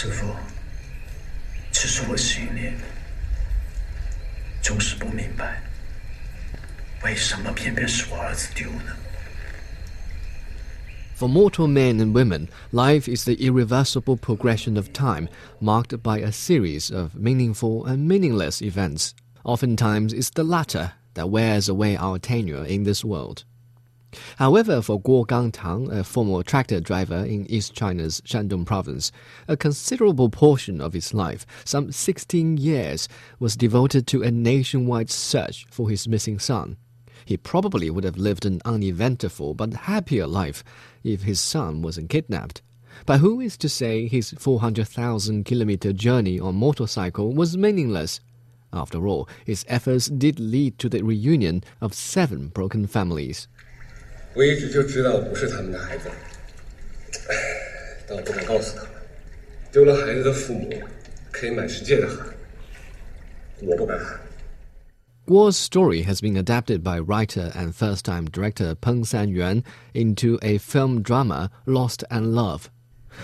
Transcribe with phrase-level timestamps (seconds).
[0.00, 0.26] 师傅，
[1.72, 2.72] 其实我心里
[4.62, 5.62] 就是不明白，
[7.04, 8.96] 为什么偏偏是我儿子丢呢？
[11.18, 15.28] For mortal men and women, life is the irreversible progression of time,
[15.60, 19.12] marked by a series of meaningful and meaningless events.
[19.42, 23.44] Oftentimes, it's the latter that wears away our tenure in this world.
[24.37, 29.11] However, for Guo Gangtang, a former tractor driver in East China's Shandong province,
[29.47, 33.07] a considerable portion of his life, some 16 years,
[33.39, 36.77] was devoted to a nationwide search for his missing son.
[37.23, 40.63] He probably would have lived an uneventful but happier life
[41.03, 42.61] if his son wasn't kidnapped.
[43.05, 48.19] But who is to say his 400,000 kilometer journey on motorcycle was meaningless?
[48.73, 53.47] After all, his efforts did lead to the reunion of seven broken families.
[54.33, 56.09] 我一直就知道不是他们的孩子，
[58.07, 58.91] 但我不敢告诉他们。
[59.71, 60.69] 丢了孩子的父母
[61.31, 62.25] 可以满世界的喊，
[63.61, 64.19] 我不敢喊。
[65.27, 70.57] Guo's story has been adapted by writer and first time director Peng San Yuan into a
[70.57, 72.69] film drama, Lost and Love.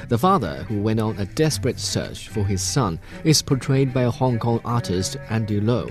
[0.10, 4.38] The father, who went on a desperate search for his son, is portrayed by Hong
[4.38, 5.88] Kong artist Andy Lau.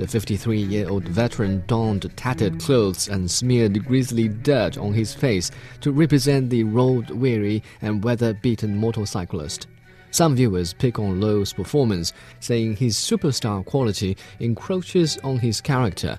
[0.00, 5.50] The 53 year old veteran donned tattered clothes and smeared grisly dirt on his face
[5.82, 9.66] to represent the road weary and weather beaten motorcyclist.
[10.10, 16.18] Some viewers pick on Lau's performance, saying his superstar quality encroaches on his character.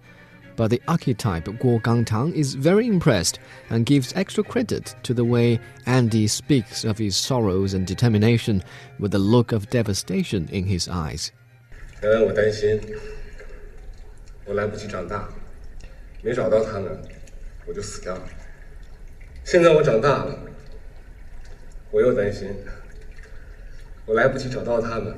[0.56, 3.40] But the archetype Guo Gangtang is very impressed
[3.72, 8.64] and gives extra credit to the way Andy speaks of his sorrows and determination
[9.00, 11.32] with a look of devastation in his eyes.
[12.04, 12.80] Uh, 可能我担心
[14.51, 15.29] 我来不及长大，
[16.23, 16.97] 没找到他们，
[17.67, 18.23] 我就死掉了。
[19.45, 20.39] 现在我长大了，
[21.91, 22.49] 我又担心，
[24.05, 25.17] 我来不及找到他们，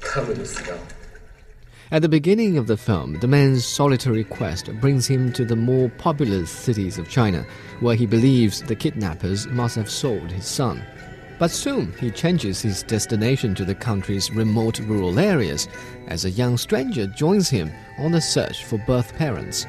[0.00, 0.80] 他们就死掉了。
[1.88, 5.88] At the beginning of the film, the man's solitary quest brings him to the more
[5.98, 7.44] populous cities of China,
[7.80, 10.78] where he believes the kidnappers must have sold his son.
[11.41, 15.67] But soon he changes his destination to the country's remote rural areas
[16.07, 19.65] as a young stranger joins him on a search for birth parents.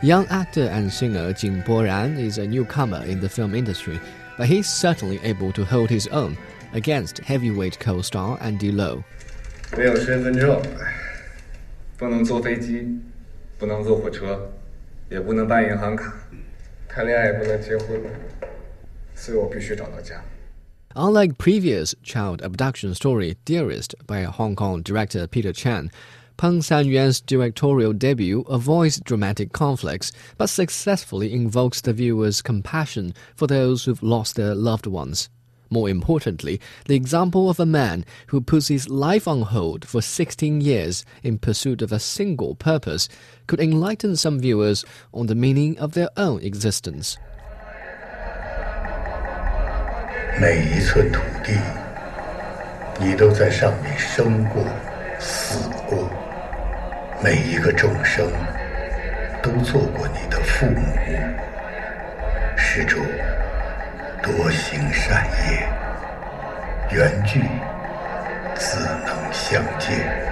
[0.00, 4.00] Young actor and singer Jing Boran is a newcomer in the film industry,
[4.38, 6.38] but he's certainly able to hold his own
[6.72, 9.04] against heavyweight co-star Andy Lau.
[9.76, 10.62] 没有身份证，
[11.98, 12.98] 不能坐飞机，
[13.58, 14.50] 不能坐火车，
[15.10, 16.14] 也不能办银行卡，
[16.88, 18.00] 谈恋爱也不能结婚，
[19.14, 20.24] 所以我必须找到家。
[20.96, 25.90] Unlike previous child abduction story Dearest by Hong Kong director Peter Chan,
[26.36, 33.84] Peng Sanyuan's directorial debut avoids dramatic conflicts but successfully invokes the viewer's compassion for those
[33.84, 35.28] who've lost their loved ones.
[35.68, 40.60] More importantly, the example of a man who puts his life on hold for 16
[40.60, 43.08] years in pursuit of a single purpose
[43.48, 47.18] could enlighten some viewers on the meaning of their own existence.
[50.36, 51.56] 每一寸土地，
[52.98, 54.64] 你都在上面生过、
[55.20, 56.08] 死过；
[57.22, 58.26] 每一个众生，
[59.40, 60.80] 都做过你的父母。
[62.56, 63.00] 施主，
[64.22, 65.68] 多行善业，
[66.90, 67.40] 缘聚
[68.56, 70.23] 自能相见。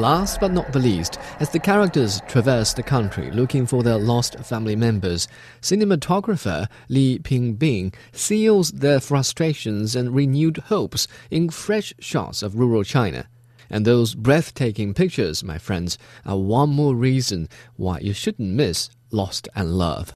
[0.00, 4.34] Last but not the least, as the characters traverse the country looking for their lost
[4.38, 5.28] family members,
[5.60, 13.28] cinematographer Li Pingbing seals their frustrations and renewed hopes in fresh shots of rural China.
[13.68, 19.50] And those breathtaking pictures, my friends, are one more reason why you shouldn't miss Lost
[19.54, 20.14] and Love.